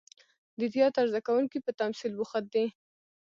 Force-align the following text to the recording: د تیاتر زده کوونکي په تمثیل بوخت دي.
د 0.59 0.61
تیاتر 0.73 1.03
زده 1.11 1.21
کوونکي 1.27 1.57
په 1.65 1.71
تمثیل 1.81 2.11
بوخت 2.19 2.43
دي. 2.53 2.65